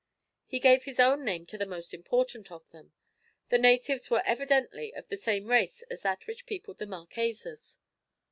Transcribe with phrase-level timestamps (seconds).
[0.47, 2.91] He gave his own name to the most important of them.
[3.49, 7.77] The natives were evidently of the same race as that which peopled the Marquesas.